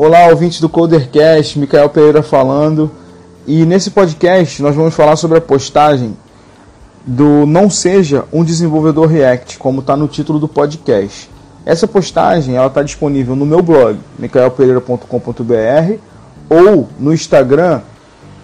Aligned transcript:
Olá, 0.00 0.28
ouvintes 0.28 0.60
do 0.60 0.68
Codercast, 0.68 1.58
Micael 1.58 1.90
Pereira 1.90 2.22
falando. 2.22 2.88
E 3.44 3.66
nesse 3.66 3.90
podcast 3.90 4.62
nós 4.62 4.76
vamos 4.76 4.94
falar 4.94 5.16
sobre 5.16 5.38
a 5.38 5.40
postagem 5.40 6.16
do 7.04 7.44
Não 7.44 7.68
Seja 7.68 8.24
um 8.32 8.44
Desenvolvedor 8.44 9.08
React, 9.08 9.58
como 9.58 9.80
está 9.80 9.96
no 9.96 10.06
título 10.06 10.38
do 10.38 10.46
podcast. 10.46 11.28
Essa 11.66 11.88
postagem 11.88 12.54
ela 12.54 12.68
está 12.68 12.80
disponível 12.80 13.34
no 13.34 13.44
meu 13.44 13.60
blog, 13.60 13.98
micaelpereira.com.br 14.16 15.98
ou 16.48 16.88
no 16.96 17.12
Instagram, 17.12 17.80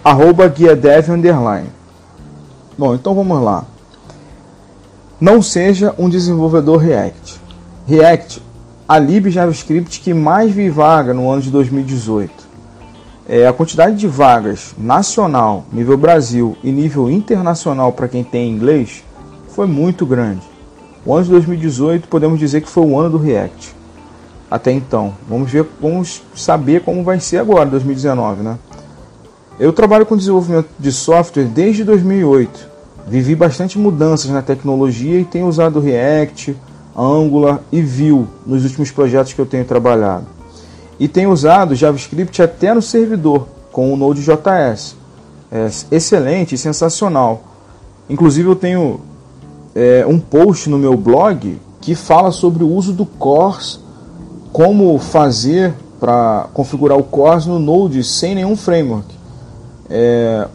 arroba 0.03 0.49
guiadev. 0.49 1.07
Bom, 2.77 2.95
então 2.95 3.15
vamos 3.15 3.41
lá. 3.41 3.63
Não 5.21 5.41
seja 5.41 5.95
um 5.97 6.09
desenvolvedor 6.09 6.79
React. 6.79 7.39
React 7.87 8.41
a 8.87 8.99
lib 8.99 9.31
JavaScript 9.31 9.99
que 9.99 10.13
mais 10.13 10.51
vi 10.51 10.69
vaga 10.69 11.13
no 11.13 11.29
ano 11.29 11.41
de 11.41 11.49
2018. 11.49 12.31
É, 13.27 13.47
a 13.47 13.53
quantidade 13.53 13.95
de 13.95 14.07
vagas 14.07 14.75
nacional, 14.77 15.65
nível 15.73 15.97
Brasil 15.97 16.55
e 16.63 16.71
nível 16.71 17.09
internacional 17.09 17.91
para 17.91 18.07
quem 18.07 18.23
tem 18.23 18.51
inglês 18.51 19.03
foi 19.49 19.65
muito 19.65 20.05
grande. 20.05 20.43
O 21.03 21.13
ano 21.15 21.23
de 21.23 21.31
2018 21.31 22.07
podemos 22.07 22.39
dizer 22.39 22.61
que 22.61 22.69
foi 22.69 22.85
o 22.85 22.99
ano 22.99 23.09
do 23.09 23.17
React. 23.17 23.73
Até 24.49 24.71
então, 24.71 25.15
vamos 25.27 25.49
ver, 25.49 25.65
vamos 25.81 26.21
saber 26.35 26.81
como 26.81 27.03
vai 27.03 27.19
ser 27.19 27.39
agora, 27.39 27.67
2019, 27.67 28.43
né? 28.43 28.59
Eu 29.59 29.73
trabalho 29.73 30.05
com 30.05 30.15
desenvolvimento 30.15 30.69
de 30.77 30.91
software 30.91 31.45
desde 31.45 31.83
2008. 31.83 32.69
Vivi 33.07 33.35
bastante 33.35 33.79
mudanças 33.79 34.29
na 34.29 34.43
tecnologia 34.43 35.19
e 35.19 35.25
tenho 35.25 35.47
usado 35.47 35.79
React, 35.79 36.55
Angular 36.95 37.59
e 37.71 37.81
Vue 37.81 38.25
nos 38.45 38.63
últimos 38.63 38.91
projetos 38.91 39.33
que 39.33 39.39
eu 39.39 39.45
tenho 39.45 39.65
trabalhado. 39.65 40.25
E 40.99 41.07
tenho 41.07 41.31
usado 41.31 41.75
JavaScript 41.75 42.41
até 42.41 42.73
no 42.73 42.81
servidor 42.81 43.47
com 43.71 43.93
o 43.93 43.97
Node.js. 43.97 44.95
É 45.51 45.69
excelente 45.91 46.57
sensacional. 46.57 47.43
Inclusive 48.09 48.47
eu 48.47 48.55
tenho 48.55 49.01
é, 49.75 50.05
um 50.07 50.19
post 50.19 50.69
no 50.69 50.77
meu 50.77 50.95
blog 50.95 51.59
que 51.81 51.93
fala 51.93 52.31
sobre 52.31 52.63
o 52.63 52.69
uso 52.69 52.93
do 52.93 53.05
CORS, 53.05 53.79
como 54.53 54.97
fazer 54.97 55.73
para 55.99 56.47
configurar 56.53 56.97
o 56.97 57.03
CORS 57.03 57.45
no 57.45 57.59
Node 57.59 58.03
sem 58.03 58.35
nenhum 58.35 58.55
framework. 58.55 59.05
É, 59.89 60.47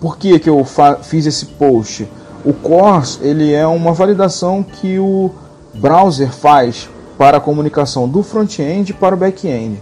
por 0.00 0.16
que, 0.16 0.38
que 0.38 0.48
eu 0.48 0.64
fiz 1.02 1.26
esse 1.26 1.46
post? 1.46 2.08
O 2.44 2.52
CORS 2.52 3.18
ele 3.22 3.52
é 3.52 3.66
uma 3.66 3.92
validação 3.92 4.62
que 4.62 4.98
o 4.98 5.30
browser 5.78 6.32
faz 6.32 6.88
para 7.18 7.38
a 7.38 7.40
comunicação 7.40 8.08
do 8.08 8.22
front-end 8.22 8.92
para 8.94 9.14
o 9.14 9.18
back-end. 9.18 9.80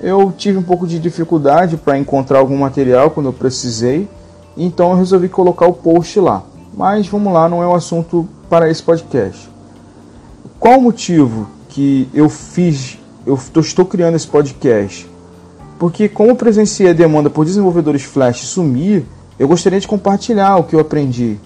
Eu 0.00 0.32
tive 0.36 0.58
um 0.58 0.62
pouco 0.62 0.86
de 0.86 0.98
dificuldade 0.98 1.76
para 1.76 1.98
encontrar 1.98 2.38
algum 2.38 2.56
material 2.56 3.10
quando 3.10 3.26
eu 3.26 3.32
precisei, 3.32 4.08
então 4.56 4.90
eu 4.90 4.96
resolvi 4.96 5.28
colocar 5.28 5.66
o 5.66 5.72
post 5.72 6.18
lá. 6.18 6.42
Mas 6.76 7.06
vamos 7.06 7.32
lá, 7.32 7.48
não 7.48 7.62
é 7.62 7.66
o 7.66 7.74
assunto 7.74 8.28
para 8.48 8.70
esse 8.70 8.82
podcast. 8.82 9.48
Qual 10.58 10.78
o 10.78 10.82
motivo 10.82 11.48
que 11.68 12.08
eu 12.14 12.28
fiz, 12.28 12.98
eu 13.26 13.38
estou 13.56 13.84
criando 13.84 14.16
esse 14.16 14.26
podcast? 14.26 15.08
Porque 15.78 16.08
como 16.08 16.36
presenciei 16.36 16.90
a 16.90 16.94
demanda 16.94 17.28
por 17.28 17.44
desenvolvedores 17.44 18.02
Flash 18.02 18.46
sumir, 18.46 19.04
eu 19.38 19.48
gostaria 19.48 19.80
de 19.80 19.88
compartilhar 19.88 20.56
o 20.56 20.64
que 20.64 20.74
eu 20.74 20.80
aprendi 20.80 21.38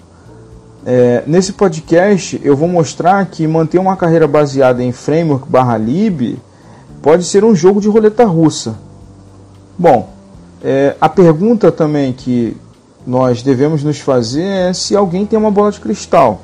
é, 0.89 1.21
nesse 1.27 1.51
podcast 1.51 2.39
eu 2.41 2.55
vou 2.55 2.69
mostrar 2.69 3.25
que 3.25 3.45
manter 3.45 3.77
uma 3.77 3.97
carreira 3.97 4.25
baseada 4.25 4.81
em 4.81 4.93
framework 4.93 5.49
barra 5.49 5.75
lib 5.75 6.39
pode 7.01 7.25
ser 7.25 7.43
um 7.43 7.53
jogo 7.53 7.81
de 7.81 7.89
roleta 7.89 8.23
russa. 8.23 8.79
Bom, 9.77 10.07
é, 10.63 10.95
a 11.01 11.09
pergunta 11.09 11.73
também 11.73 12.13
que 12.13 12.55
nós 13.05 13.43
devemos 13.43 13.83
nos 13.83 13.99
fazer 13.99 14.45
é 14.45 14.71
se 14.71 14.95
alguém 14.95 15.25
tem 15.25 15.37
uma 15.37 15.51
bola 15.51 15.73
de 15.73 15.81
cristal. 15.81 16.39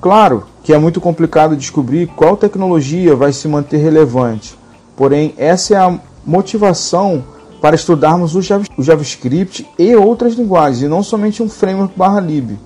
Claro 0.00 0.48
que 0.64 0.72
é 0.72 0.78
muito 0.78 1.00
complicado 1.00 1.56
descobrir 1.56 2.08
qual 2.08 2.36
tecnologia 2.36 3.14
vai 3.14 3.32
se 3.32 3.46
manter 3.46 3.76
relevante, 3.76 4.58
porém 4.96 5.34
essa 5.38 5.74
é 5.74 5.76
a 5.76 5.96
motivação 6.26 7.22
para 7.60 7.76
estudarmos 7.76 8.34
o 8.34 8.42
JavaScript 8.42 9.68
e 9.78 9.94
outras 9.94 10.34
linguagens, 10.34 10.82
e 10.82 10.88
não 10.88 11.00
somente 11.00 11.44
um 11.44 11.48
framework 11.48 11.96
barra 11.96 12.18
lib 12.18 12.58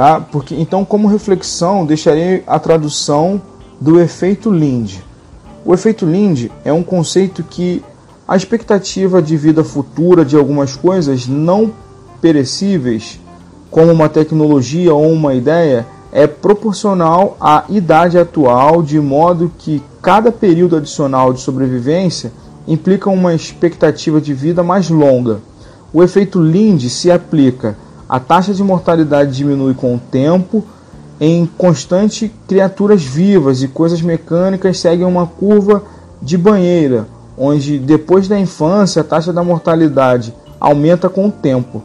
tá? 0.00 0.18
Porque 0.18 0.54
então 0.54 0.82
como 0.82 1.08
reflexão 1.08 1.84
deixarei 1.84 2.42
a 2.46 2.58
tradução 2.58 3.38
do 3.78 4.00
efeito 4.00 4.50
Lind. 4.50 4.94
O 5.62 5.74
efeito 5.74 6.06
Lind 6.06 6.46
é 6.64 6.72
um 6.72 6.82
conceito 6.82 7.42
que 7.42 7.84
a 8.26 8.34
expectativa 8.34 9.20
de 9.20 9.36
vida 9.36 9.62
futura 9.62 10.24
de 10.24 10.36
algumas 10.36 10.74
coisas 10.74 11.26
não 11.26 11.70
perecíveis, 12.18 13.20
como 13.70 13.92
uma 13.92 14.08
tecnologia 14.08 14.94
ou 14.94 15.06
uma 15.12 15.34
ideia, 15.34 15.86
é 16.10 16.26
proporcional 16.26 17.36
à 17.38 17.64
idade 17.68 18.16
atual, 18.16 18.82
de 18.82 18.98
modo 18.98 19.52
que 19.58 19.82
cada 20.00 20.32
período 20.32 20.76
adicional 20.76 21.30
de 21.30 21.40
sobrevivência 21.40 22.32
implica 22.66 23.10
uma 23.10 23.34
expectativa 23.34 24.18
de 24.18 24.32
vida 24.32 24.62
mais 24.62 24.88
longa. 24.88 25.42
O 25.92 26.02
efeito 26.02 26.40
Lind 26.40 26.84
se 26.88 27.10
aplica 27.10 27.76
a 28.10 28.18
taxa 28.18 28.52
de 28.52 28.64
mortalidade 28.64 29.36
diminui 29.36 29.72
com 29.72 29.94
o 29.94 30.00
tempo. 30.00 30.64
Em 31.20 31.46
constante, 31.46 32.28
criaturas 32.48 33.04
vivas 33.04 33.62
e 33.62 33.68
coisas 33.68 34.02
mecânicas 34.02 34.80
seguem 34.80 35.06
uma 35.06 35.28
curva 35.28 35.84
de 36.20 36.36
banheira, 36.36 37.06
onde 37.38 37.78
depois 37.78 38.26
da 38.26 38.36
infância 38.36 39.02
a 39.02 39.04
taxa 39.04 39.32
da 39.32 39.44
mortalidade 39.44 40.34
aumenta 40.58 41.08
com 41.08 41.28
o 41.28 41.30
tempo. 41.30 41.84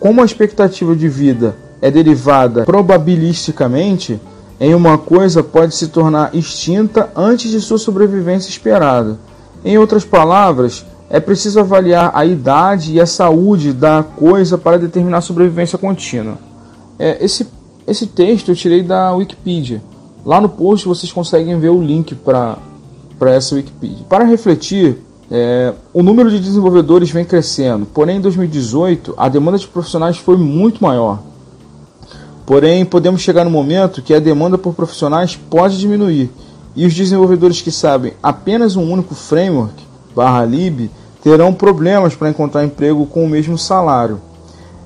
Como 0.00 0.22
a 0.22 0.24
expectativa 0.24 0.96
de 0.96 1.10
vida 1.10 1.54
é 1.82 1.90
derivada 1.90 2.64
probabilisticamente, 2.64 4.18
em 4.58 4.74
uma 4.74 4.96
coisa 4.96 5.42
pode 5.42 5.74
se 5.74 5.88
tornar 5.88 6.34
extinta 6.34 7.10
antes 7.14 7.50
de 7.50 7.60
sua 7.60 7.76
sobrevivência 7.76 8.48
esperada. 8.48 9.18
Em 9.62 9.76
outras 9.76 10.06
palavras, 10.06 10.86
é 11.08 11.20
preciso 11.20 11.60
avaliar 11.60 12.10
a 12.14 12.24
idade 12.24 12.92
e 12.92 13.00
a 13.00 13.06
saúde 13.06 13.72
da 13.72 14.02
coisa 14.02 14.58
para 14.58 14.78
determinar 14.78 15.18
a 15.18 15.22
sobrevivência 15.22 15.78
contínua. 15.78 16.38
É, 16.98 17.24
esse, 17.24 17.46
esse 17.86 18.06
texto 18.06 18.50
eu 18.50 18.56
tirei 18.56 18.82
da 18.82 19.12
Wikipedia. 19.12 19.82
Lá 20.24 20.40
no 20.40 20.48
post 20.48 20.88
vocês 20.88 21.12
conseguem 21.12 21.58
ver 21.58 21.68
o 21.68 21.80
link 21.80 22.14
para 22.14 22.58
essa 23.26 23.54
Wikipedia. 23.54 24.04
Para 24.08 24.24
refletir, 24.24 24.98
é, 25.30 25.72
o 25.92 26.02
número 26.02 26.30
de 26.30 26.40
desenvolvedores 26.40 27.10
vem 27.10 27.24
crescendo, 27.24 27.86
porém 27.86 28.16
em 28.16 28.20
2018 28.20 29.14
a 29.16 29.28
demanda 29.28 29.58
de 29.58 29.66
profissionais 29.68 30.16
foi 30.16 30.36
muito 30.36 30.82
maior. 30.82 31.20
Porém, 32.44 32.84
podemos 32.84 33.22
chegar 33.22 33.44
no 33.44 33.50
momento 33.50 34.00
que 34.00 34.14
a 34.14 34.20
demanda 34.20 34.56
por 34.56 34.72
profissionais 34.72 35.36
pode 35.36 35.78
diminuir 35.78 36.30
e 36.76 36.86
os 36.86 36.94
desenvolvedores 36.94 37.60
que 37.60 37.72
sabem 37.72 38.12
apenas 38.22 38.76
um 38.76 38.88
único 38.88 39.14
framework 39.16 39.86
barra 40.16 40.46
lib 40.46 40.90
terão 41.22 41.52
problemas 41.52 42.14
para 42.14 42.30
encontrar 42.30 42.64
emprego 42.64 43.04
com 43.04 43.24
o 43.24 43.28
mesmo 43.28 43.58
salário. 43.58 44.18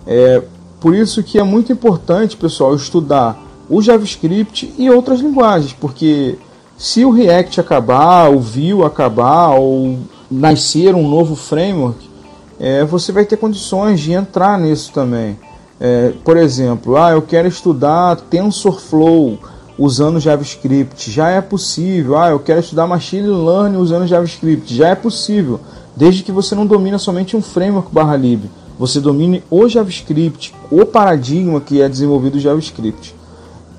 É 0.05 0.43
por 0.81 0.95
isso 0.95 1.23
que 1.23 1.39
é 1.39 1.43
muito 1.45 1.71
importante, 1.71 2.37
pessoal, 2.37 2.75
estudar 2.75 3.41
o 3.69 3.81
JavaScript 3.81 4.75
e 4.77 4.91
outras 4.91 5.21
linguagens, 5.21 5.73
porque 5.73 6.37
se 6.77 7.05
o 7.05 7.11
React 7.11 7.61
acabar, 7.61 8.29
o 8.31 8.41
Vue 8.41 8.83
acabar 8.85 9.51
ou 9.51 9.99
nascer 10.29 10.95
um 10.95 11.09
novo 11.09 11.37
framework, 11.37 12.11
é, 12.59 12.85
você 12.85 13.13
vai 13.13 13.25
ter 13.25 13.37
condições 13.37 14.01
de 14.01 14.13
entrar 14.13 14.59
nisso 14.59 14.91
também. 14.93 15.39
É, 15.79 16.13
por 16.25 16.37
exemplo, 16.37 16.97
ah, 16.97 17.13
eu 17.13 17.23
quero 17.23 17.47
estudar 17.47 18.17
TensorFlow 18.17 19.39
usando 19.81 20.21
JavaScript, 20.21 21.11
já 21.11 21.31
é 21.31 21.41
possível. 21.41 22.19
Ah, 22.19 22.29
eu 22.29 22.39
quero 22.39 22.61
estudar 22.61 22.87
Machine 22.87 23.27
Learning 23.27 23.79
usando 23.79 24.07
JavaScript, 24.07 24.77
já 24.77 24.89
é 24.89 24.95
possível 24.95 25.59
desde 25.97 26.23
que 26.23 26.31
você 26.31 26.55
não 26.55 26.67
domina 26.67 26.99
somente 26.99 27.35
um 27.35 27.41
framework 27.41 27.91
barra 27.91 28.15
lib, 28.15 28.45
você 28.79 29.01
domine 29.01 29.43
o 29.51 29.67
JavaScript, 29.67 30.55
o 30.71 30.85
paradigma 30.85 31.63
que 31.63 31.81
é 31.81 31.89
desenvolvido 31.89 32.37
o 32.37 32.41
JavaScript. 32.41 33.17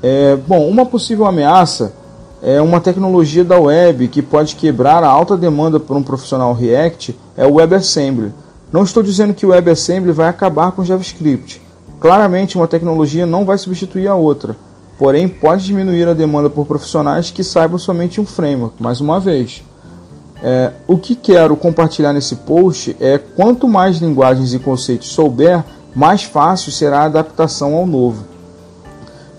É, 0.01 0.36
bom, 0.36 0.68
uma 0.68 0.88
possível 0.88 1.27
ameaça 1.27 1.94
é 2.42 2.59
uma 2.59 2.81
tecnologia 2.81 3.44
da 3.44 3.59
web 3.59 4.07
que 4.07 4.24
pode 4.24 4.56
quebrar 4.56 5.03
a 5.03 5.07
alta 5.07 5.38
demanda 5.38 5.80
por 5.80 5.95
um 5.95 6.01
profissional 6.01 6.51
React 6.53 7.15
é 7.38 7.45
o 7.45 7.53
WebAssembly. 7.53 8.33
Não 8.71 8.83
estou 8.83 9.03
dizendo 9.03 9.36
que 9.36 9.45
o 9.45 9.50
WebAssembly 9.50 10.12
vai 10.12 10.27
acabar 10.27 10.71
com 10.71 10.81
o 10.81 10.86
JavaScript. 10.86 11.62
Claramente, 12.00 12.57
uma 12.57 12.68
tecnologia 12.68 13.27
não 13.27 13.45
vai 13.45 13.59
substituir 13.59 14.07
a 14.07 14.15
outra, 14.15 14.57
porém 15.01 15.27
pode 15.27 15.65
diminuir 15.65 16.07
a 16.07 16.13
demanda 16.13 16.48
por 16.48 16.68
profissionais 16.68 17.31
que 17.31 17.44
saibam 17.44 17.80
somente 17.80 18.21
um 18.21 18.25
framework, 18.25 18.75
mais 18.80 19.01
uma 19.01 19.19
vez. 19.19 19.63
É, 20.44 20.74
o 20.88 20.95
que 20.95 21.15
quero 21.15 21.56
compartilhar 21.56 22.13
nesse 22.13 22.36
post 22.36 22.95
é 23.00 23.18
quanto 23.18 23.68
mais 23.68 23.98
linguagens 23.98 24.53
e 24.53 24.59
conceitos 24.59 25.07
souber, 25.07 25.63
mais 25.95 26.21
fácil 26.21 26.71
será 26.71 27.00
a 27.00 27.06
adaptação 27.06 27.74
ao 27.74 27.88
novo. 27.88 28.25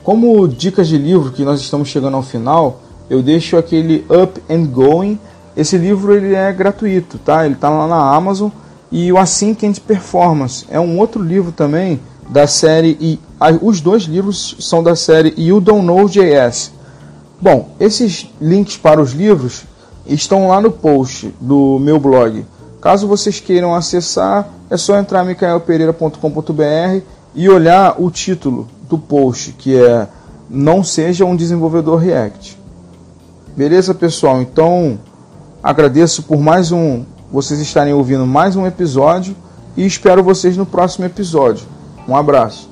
Como 0.02 0.48
dicas 0.48 0.88
de 0.88 0.98
livro 0.98 1.30
que 1.30 1.44
nós 1.44 1.60
estamos 1.60 1.86
chegando 1.88 2.16
ao 2.16 2.24
final, 2.24 2.80
eu 3.08 3.22
deixo 3.22 3.56
aquele 3.56 4.04
Up 4.10 4.42
and 4.50 4.64
Going 4.64 5.16
Esse 5.56 5.78
livro 5.78 6.12
ele 6.12 6.34
é 6.34 6.52
gratuito, 6.52 7.18
tá? 7.18 7.44
Ele 7.44 7.54
está 7.54 7.70
lá 7.70 7.86
na 7.86 8.16
Amazon 8.16 8.50
e 8.90 9.12
o 9.12 9.16
Assim 9.16 9.54
Quente 9.54 9.80
Performance 9.80 10.66
é 10.68 10.80
um 10.80 10.98
outro 10.98 11.22
livro 11.22 11.52
também 11.52 12.00
da 12.28 12.46
série 12.46 12.96
e 13.00 13.18
os 13.60 13.80
dois 13.80 14.04
livros 14.04 14.56
são 14.60 14.82
da 14.82 14.94
série 14.94 15.34
You 15.36 15.60
Don't 15.60 15.84
Know 15.84 16.08
JS. 16.08 16.72
Bom, 17.40 17.70
esses 17.80 18.30
links 18.40 18.76
para 18.76 19.00
os 19.00 19.12
livros 19.12 19.64
estão 20.06 20.48
lá 20.48 20.60
no 20.60 20.70
post 20.70 21.34
do 21.40 21.78
meu 21.78 21.98
blog. 21.98 22.46
Caso 22.80 23.06
vocês 23.06 23.40
queiram 23.40 23.74
acessar, 23.74 24.48
é 24.70 24.76
só 24.76 24.96
entrar 24.96 25.24
micaelpereira.com.br 25.24 27.04
e 27.34 27.48
olhar 27.48 27.96
o 28.00 28.10
título 28.10 28.68
do 28.88 28.98
post, 28.98 29.52
que 29.52 29.76
é 29.76 30.08
Não 30.48 30.82
seja 30.84 31.24
um 31.24 31.36
desenvolvedor 31.36 31.98
React. 31.98 32.58
Beleza, 33.56 33.94
pessoal? 33.94 34.40
Então, 34.40 34.98
agradeço 35.62 36.22
por 36.22 36.40
mais 36.40 36.72
um 36.72 37.04
vocês 37.30 37.60
estarem 37.60 37.94
ouvindo 37.94 38.26
mais 38.26 38.56
um 38.56 38.66
episódio 38.66 39.34
e 39.76 39.86
espero 39.86 40.22
vocês 40.22 40.56
no 40.56 40.66
próximo 40.66 41.06
episódio. 41.06 41.71
Um 42.08 42.16
abraço. 42.16 42.71